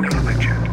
[0.00, 0.67] Television.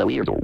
[0.00, 0.39] a weirdo.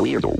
[0.00, 0.39] Weirdo.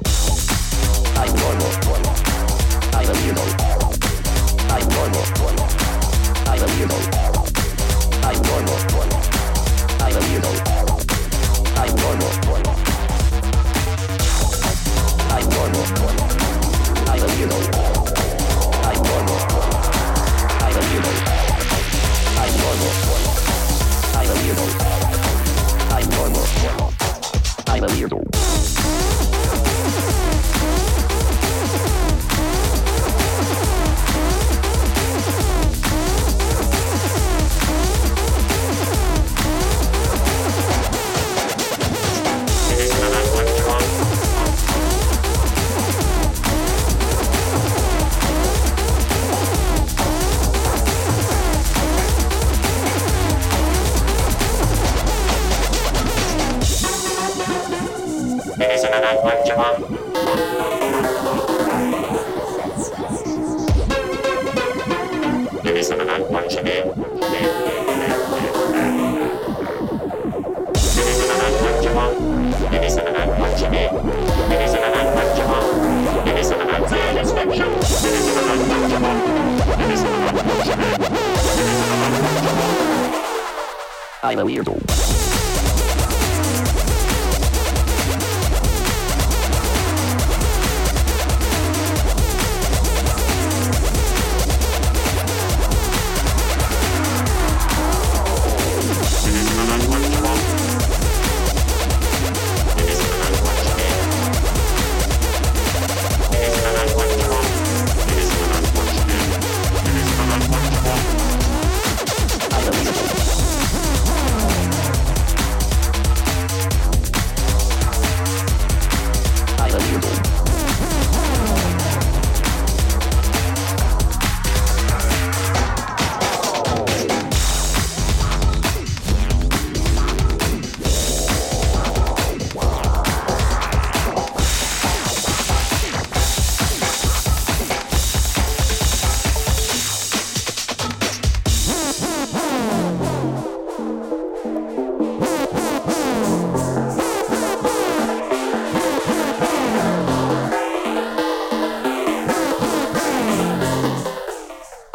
[59.56, 59.89] Bye.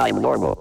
[0.06, 0.55] I'm normal.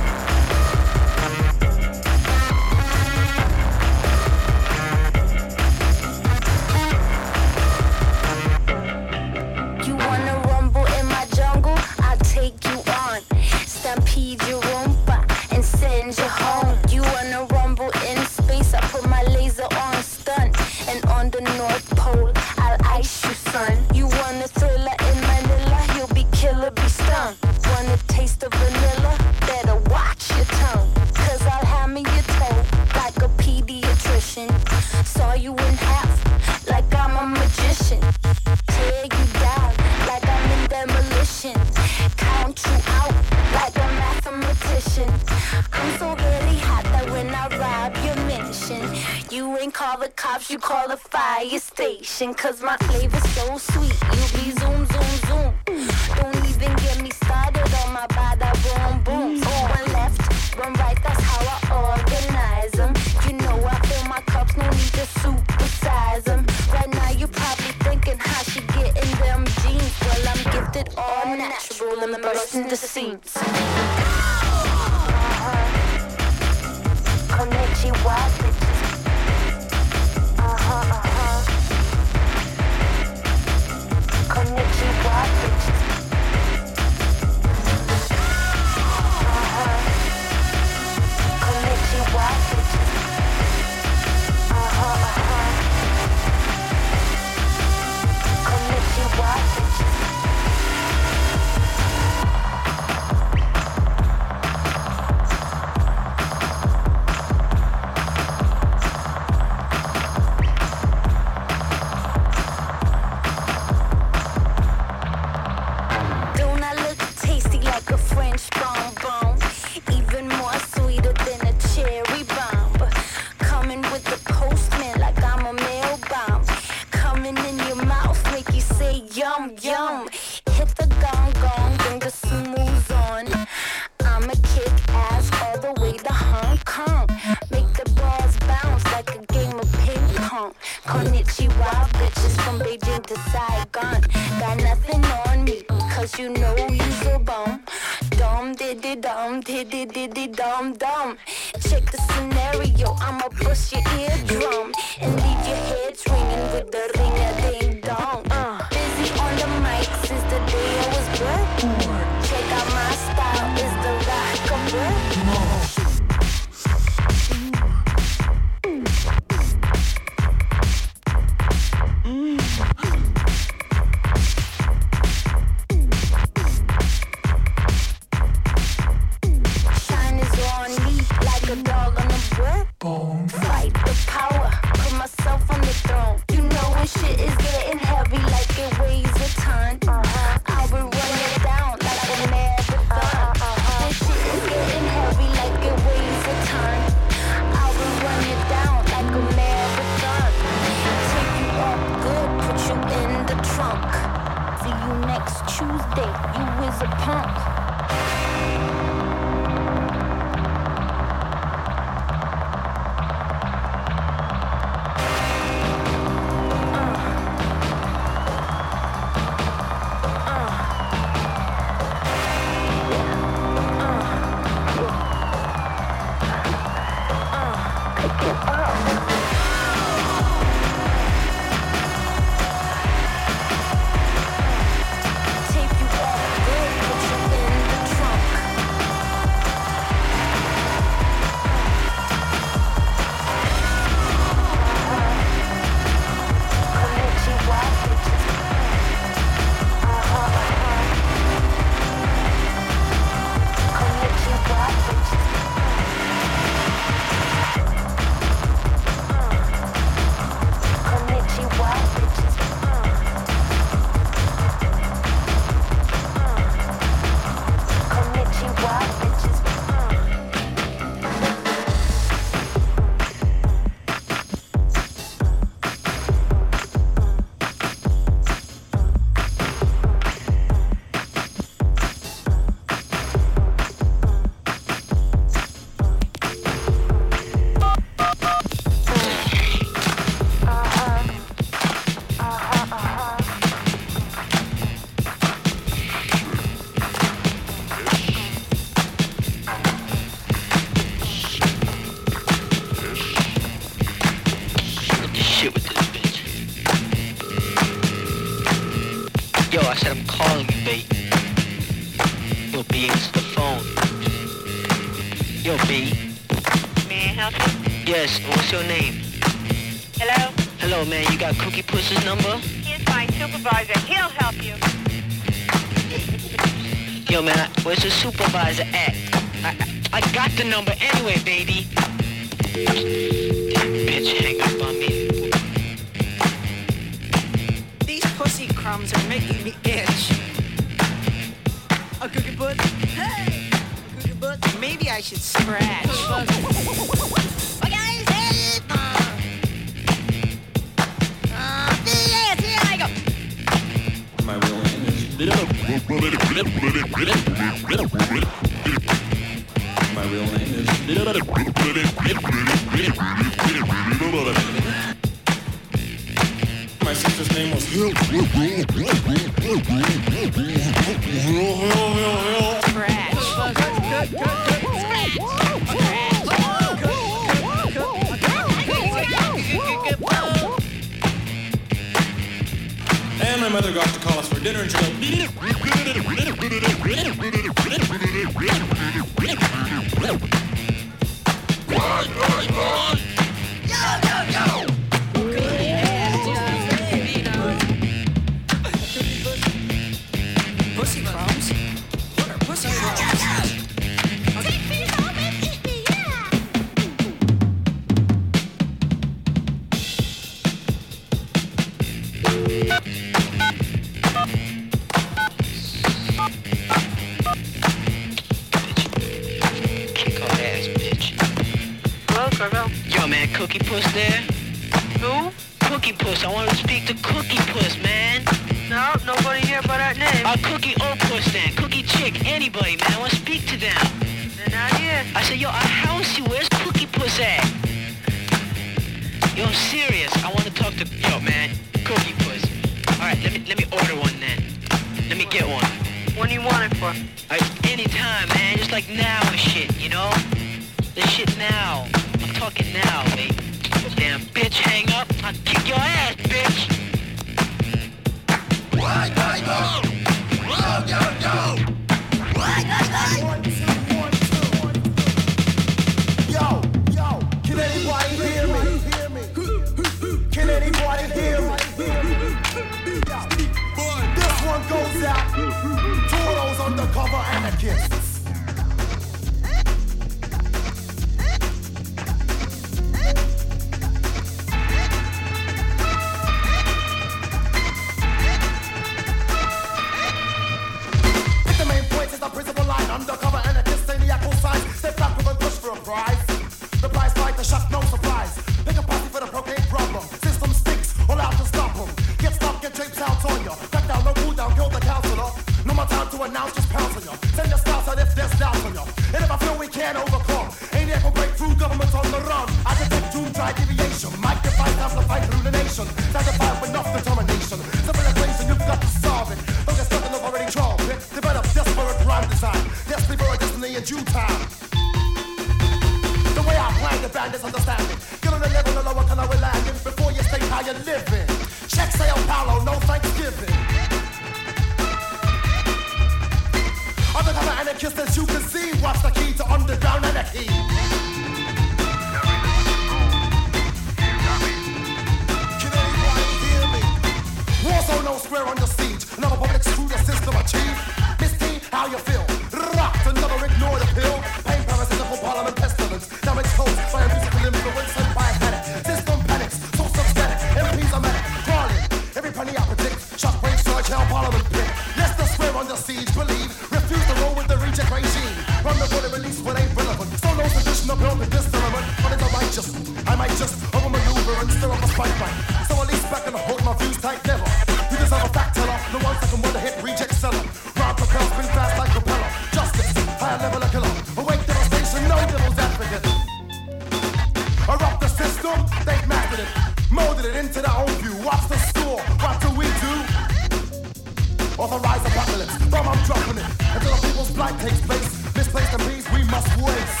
[596.08, 596.50] dropping it.
[596.74, 600.00] Until a people's blight takes place, misplaced and peace we must waste.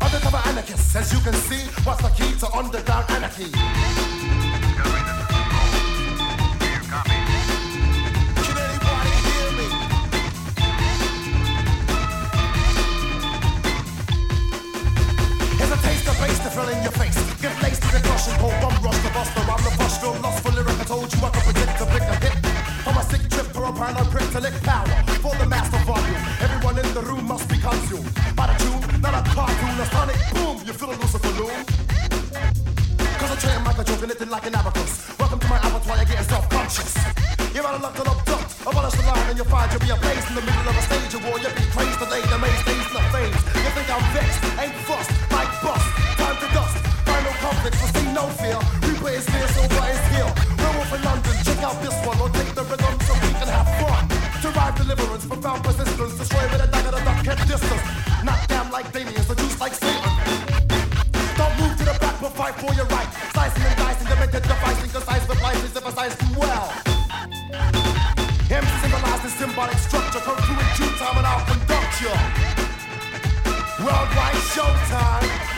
[0.00, 3.50] Undercover anarchists, as you can see, what's the key to underground anarchy?
[16.22, 17.18] face to fill in your face.
[17.42, 19.40] Get laced to the crushing cold, bum rush the buster.
[19.40, 20.78] I'm the bus, feel lost for lyric.
[20.78, 22.21] I told you I could predict the pick
[23.72, 24.86] upon her lick power
[25.24, 26.22] for the master volume.
[26.40, 30.18] Everyone in the room must be consumed by the tune, not a cartoon, a sonic
[30.34, 30.56] boom.
[30.66, 31.64] You feel a Lucifer loom?
[33.18, 34.92] Cause I treat like a joke and nothing like an abacus.
[35.18, 36.92] Welcome to my abattoir, you're getting self-conscious.
[37.54, 40.26] You're out of luck to abduct, abolish the line and you'll find you'll be ablaze
[40.28, 41.38] in the middle of a stage of war.
[41.40, 43.40] You'll be crazed, delayed, amazed, dazed, the phased.
[43.56, 45.21] You think I'm vexed, ain't fussed.
[73.78, 75.51] Worldwide Showtime.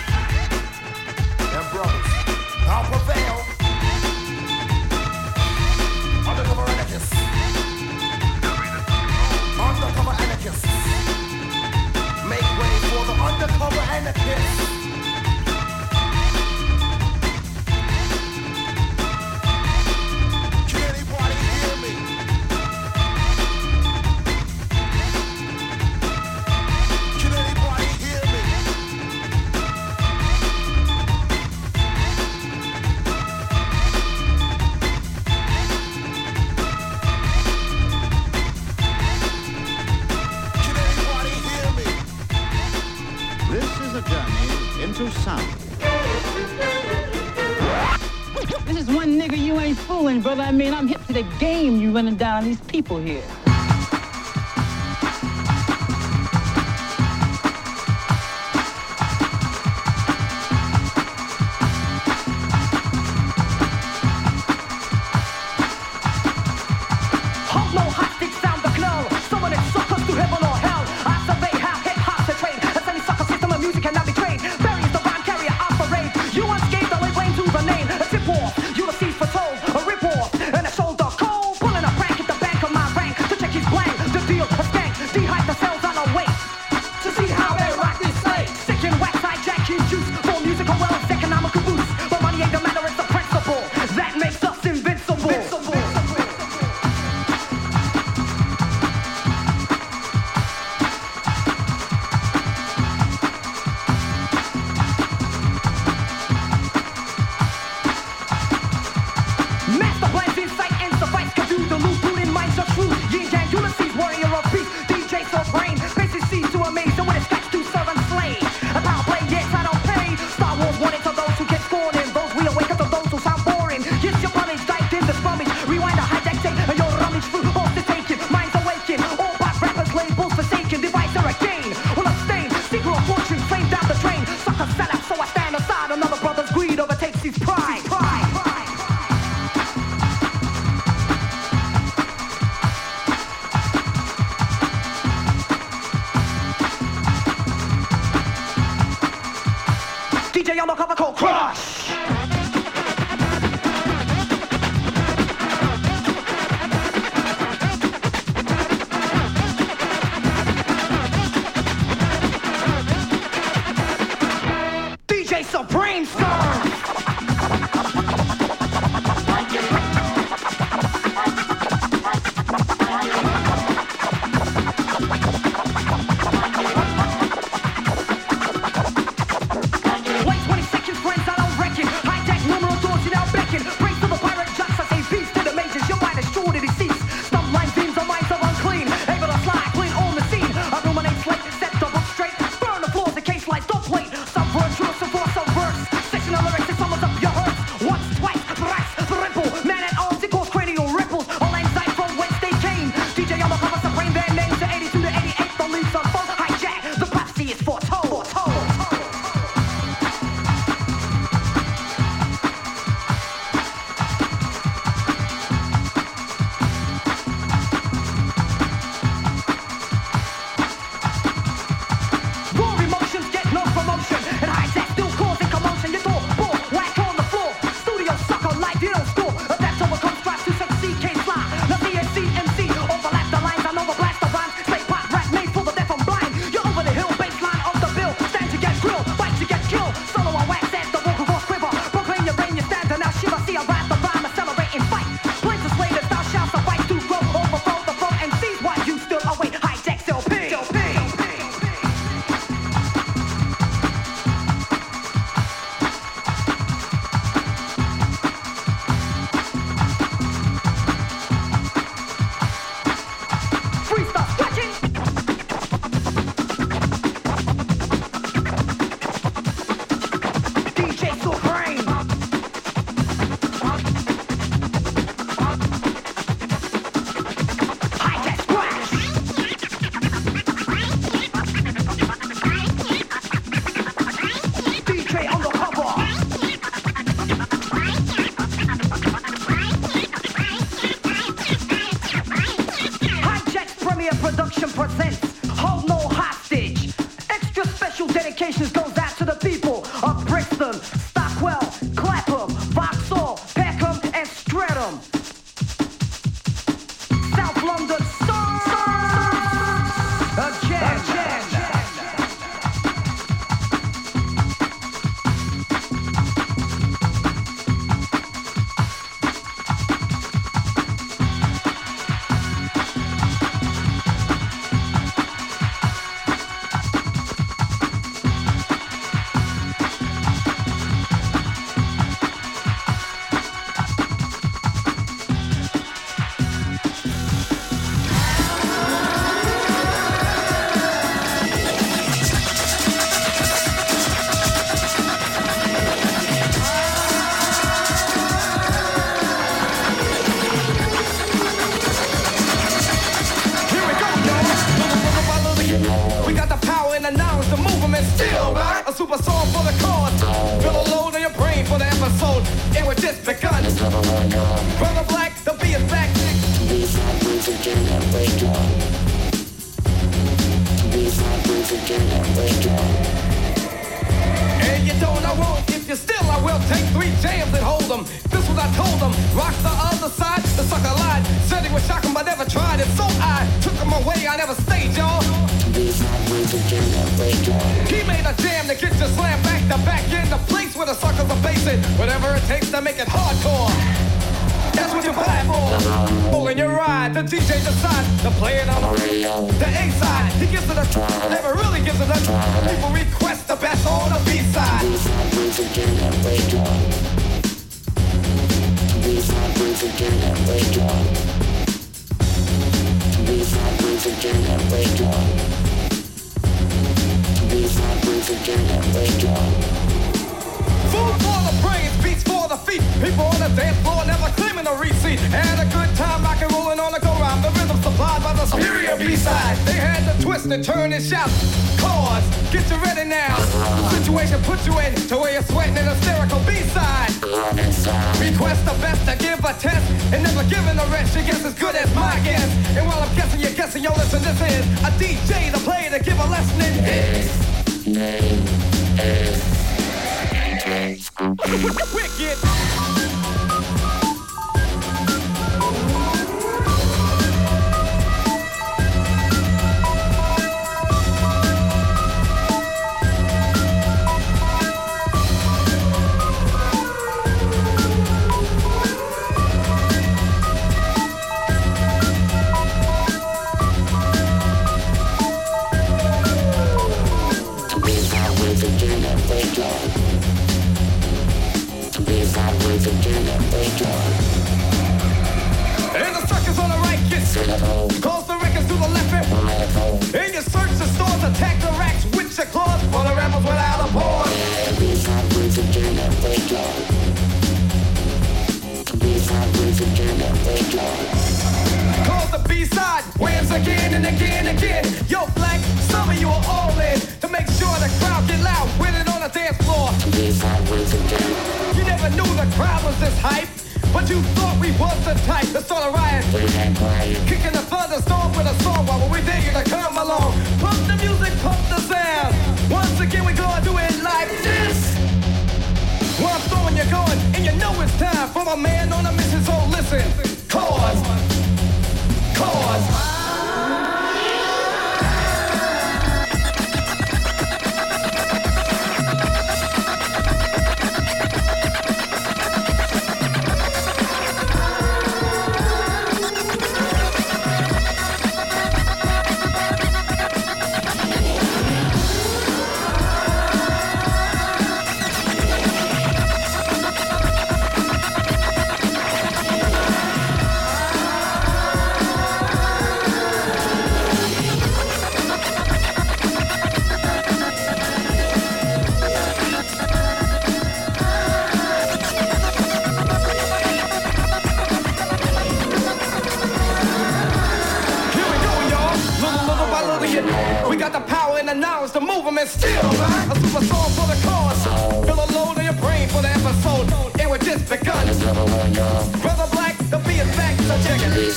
[51.84, 53.43] you running down these people here?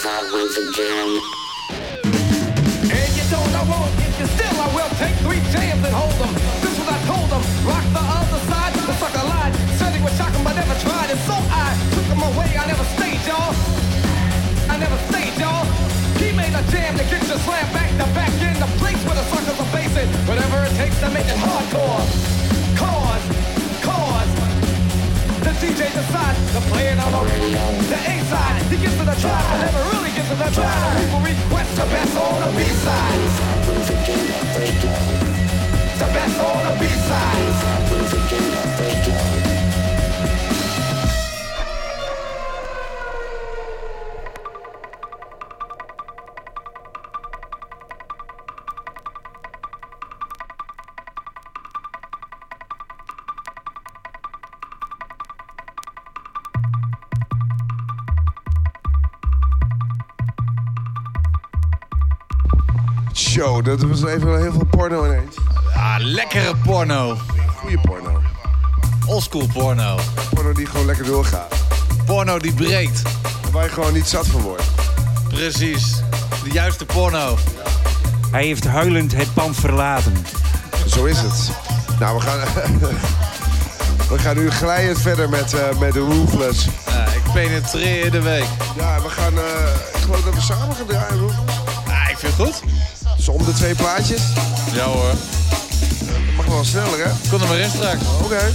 [0.08, 1.10] I was a gem.
[2.96, 6.16] And you don't, I won't, and you still, I will take three jams and hold
[6.16, 6.32] them.
[6.64, 7.44] This was I told them.
[7.68, 9.52] Rock the other side, the sucker lied.
[9.76, 11.12] Said he was shocking, but never tried.
[11.12, 13.52] And so I took them away, I never stayed, y'all.
[14.72, 15.68] I never stayed, y'all.
[16.24, 19.18] He made a jam to get you slammed back to back in the place where
[19.20, 20.08] the suckers are facing.
[20.24, 22.37] Whatever it takes to make it hardcore.
[25.60, 27.20] DJ decide to play it on the,
[27.90, 28.62] the A side.
[28.70, 30.70] He gives it a try, but never really gives it a try.
[31.02, 33.34] People request the best on the B sides.
[35.98, 37.58] The best on the B sides.
[63.68, 65.36] dat was even heel veel porno ineens.
[65.76, 67.18] Ah, lekkere porno.
[67.56, 68.22] Goeie porno.
[69.06, 69.98] Oldschool porno.
[70.34, 71.56] Porno die gewoon lekker doorgaat.
[72.06, 73.02] Porno die breekt.
[73.52, 74.64] Waar je gewoon niet zat van wordt.
[75.30, 76.02] Precies.
[76.44, 77.38] De juiste porno.
[78.32, 80.14] Hij heeft huilend het pand verlaten.
[80.88, 81.52] Zo is het.
[82.00, 82.40] Nou, we gaan...
[84.10, 86.68] We gaan nu glijend verder met, eh, met de Roofless.
[86.86, 88.48] Ja, ik penetreer de week.
[88.76, 89.34] Ja, we gaan...
[89.34, 91.30] Uh, ik samen gaan draaien,
[92.10, 92.77] ik vind het goed.
[93.30, 94.22] Om de twee plaatjes.
[94.74, 95.14] Ja hoor.
[96.36, 97.12] Mag wel sneller, hè?
[97.30, 98.02] Kom er maar in straks.
[98.24, 98.54] Oké.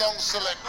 [0.00, 0.59] don't select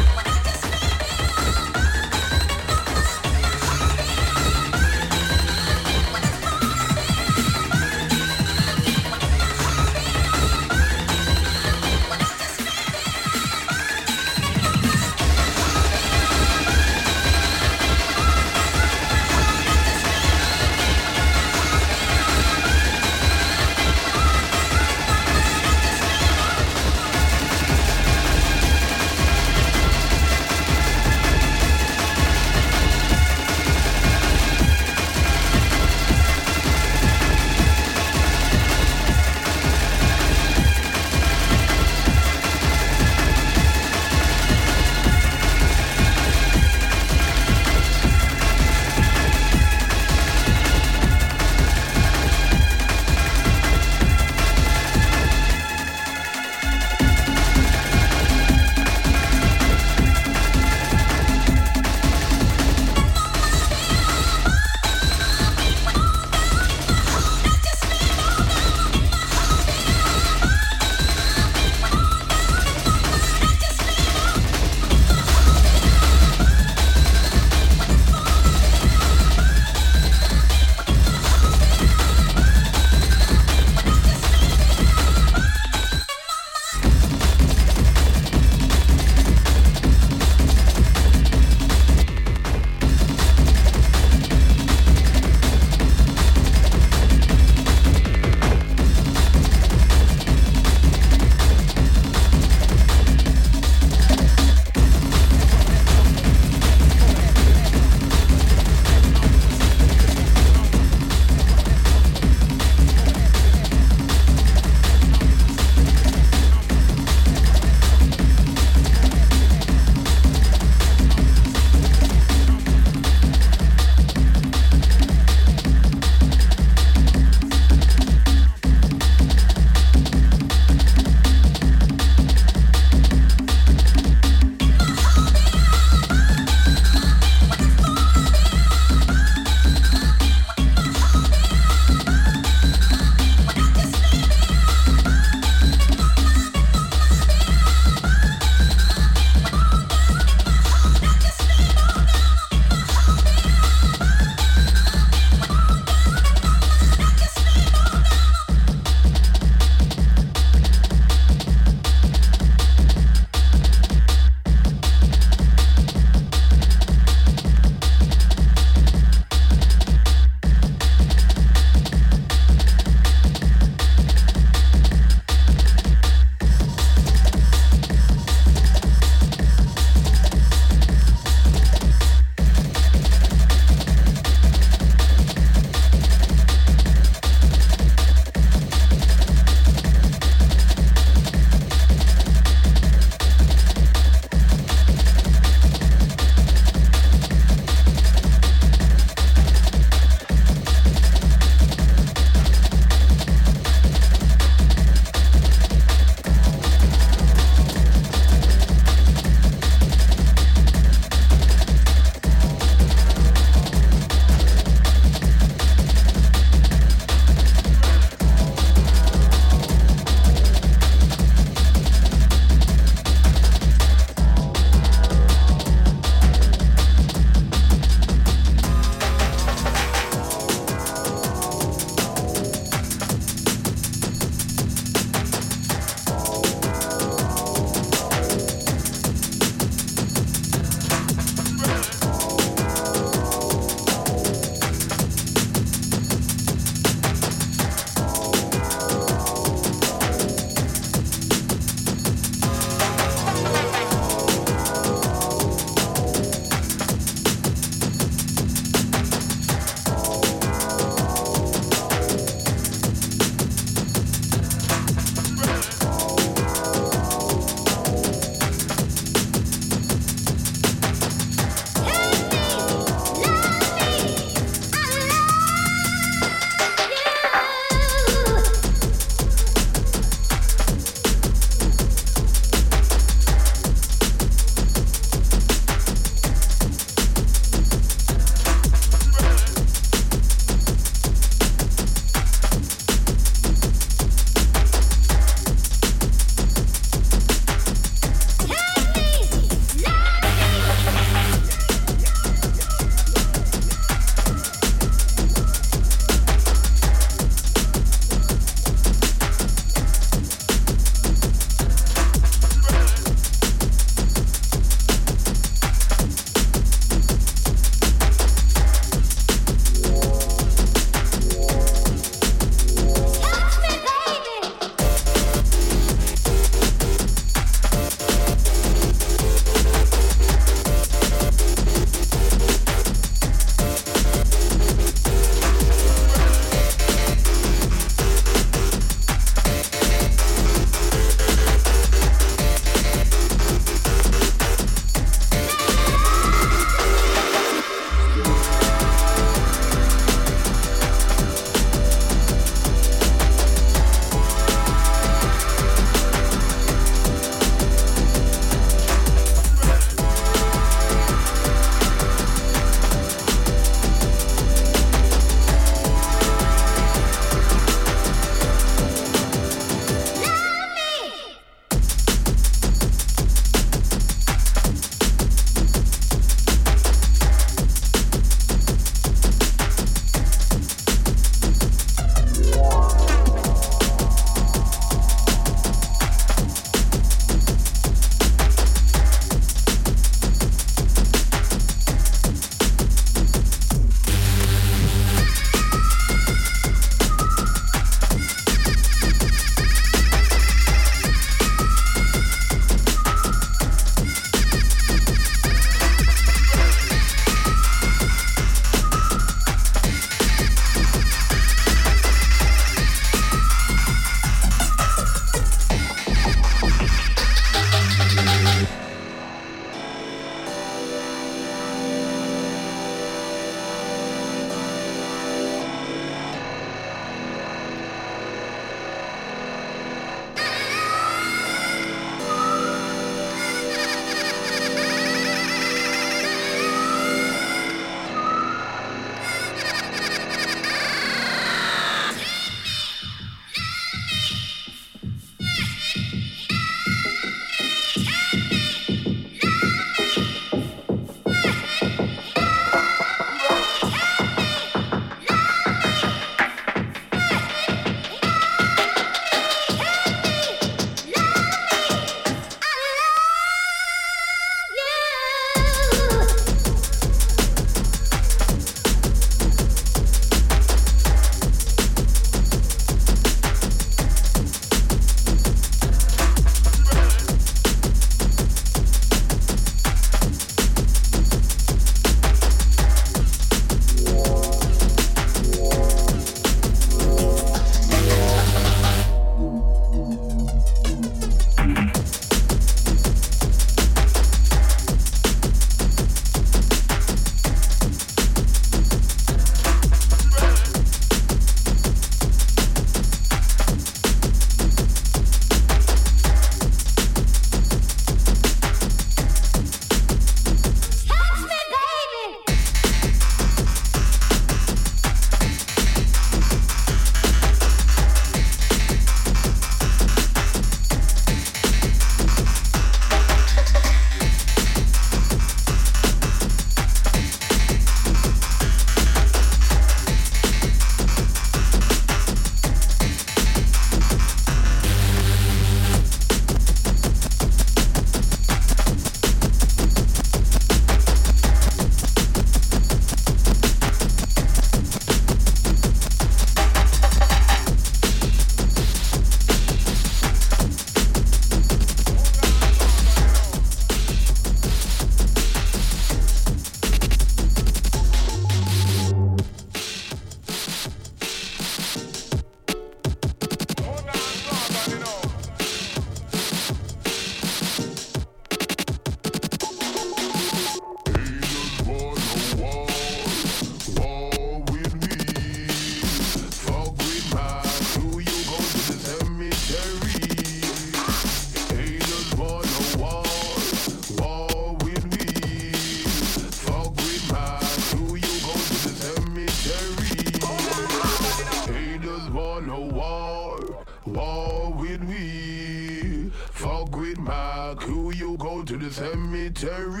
[599.61, 600.00] Terry.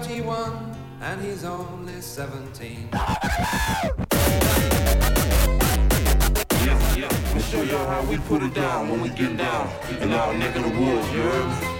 [0.00, 2.88] 31 and he's only 17.
[2.90, 3.06] Yeah,
[6.96, 7.06] yeah.
[7.06, 9.70] Let me show y'all how we put it down when we get down.
[10.00, 11.73] And out neck of the woods, you heard me?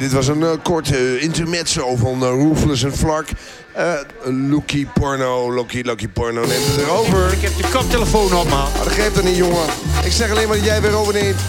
[0.00, 3.30] Dit was een eh, kort eh, intermezzo van eh, Roofless en Flark.
[4.24, 7.32] Loki Porno, Loki, Loki Porno neemt het erover.
[7.32, 8.68] Ik heb je koptelefoon op, man.
[8.74, 9.66] Maar dat geeft er niet, jongen.
[10.04, 11.40] Ik zeg alleen maar dat jij weer overneemt.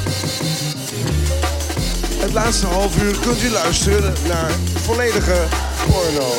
[2.20, 5.48] Het laatste half uur kunt u luisteren naar volledige
[5.92, 6.30] porno.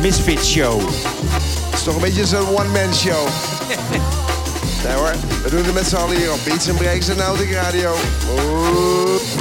[0.00, 0.80] Misfit Show.
[0.80, 3.28] Het is toch een beetje zo'n one-man show.
[4.84, 7.52] nee hoor, we doen het met z'n allen hier op Beats and Breaks en Nautic
[7.52, 7.94] Radio.
[8.38, 9.35] Oeh.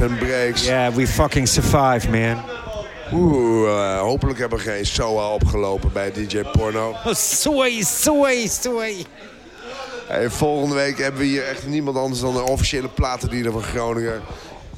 [0.00, 0.66] And Breaks.
[0.66, 2.42] Yeah, we fucking survive, man.
[3.12, 6.90] Oeh, eh, hopelijk hebben we geen SOA opgelopen bij DJ Porno.
[6.90, 9.06] Oh, soei, soei, soei.
[10.06, 14.20] Hey, volgende week hebben we hier echt niemand anders dan de officiële platendealer van Groningen.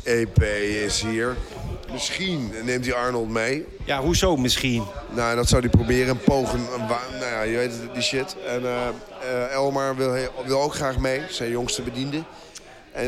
[0.02, 0.42] EP
[0.84, 1.36] is hier.
[1.92, 3.66] Misschien neemt hij Arnold mee.
[3.84, 4.84] Ja, hoezo misschien?
[5.14, 6.08] Nou, dat zou hij proberen.
[6.08, 6.60] Een pogen.
[7.18, 8.36] Nou ja, je weet het, die shit.
[8.46, 8.88] En eh,
[9.20, 10.16] eh, Elmar wil,
[10.46, 11.20] wil ook graag mee.
[11.28, 12.22] Zijn jongste bediende.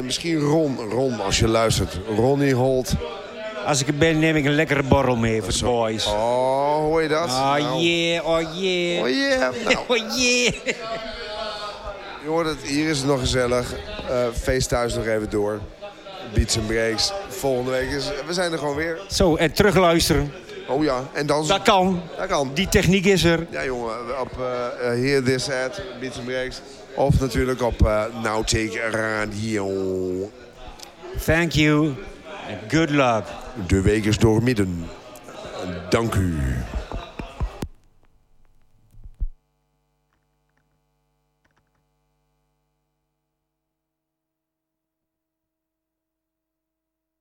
[0.00, 0.78] En misschien Ron.
[0.90, 1.98] Ron, als je luistert.
[2.16, 2.92] Ronnie Holt.
[3.66, 6.06] Als ik er ben, neem ik een lekkere borrel mee voor de boys.
[6.06, 7.28] Oh, hoor je dat?
[7.28, 9.02] Oh Nou, yeah, oh yeah.
[9.02, 9.54] Oh yeah.
[9.64, 10.54] Nou, Oh yeah.
[12.22, 13.74] je hoort het, hier is het nog gezellig.
[14.08, 15.60] Eh feest thuis nog even door.
[16.34, 17.12] Beats and Breaks.
[17.28, 18.08] Volgende week is...
[18.26, 18.98] We zijn er gewoon weer.
[19.10, 20.32] Zo, en terugluisteren.
[20.68, 21.46] Oh ja, en dan...
[21.46, 22.02] Dat kan.
[22.18, 22.50] Dat kan.
[22.54, 23.46] Die techniek is er.
[23.50, 26.60] Ja, jongen, op eh eh, Hear This At, Beats and Breaks.
[26.94, 29.68] Of natuurlijk op eh Nautic Radio.
[31.24, 31.94] Thank you.
[32.48, 33.24] And good luck.
[33.66, 34.84] De week is doormidden.
[35.88, 36.38] Dank u.